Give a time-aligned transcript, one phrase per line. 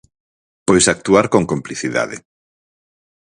[0.67, 2.17] Pois actuar con complicidade.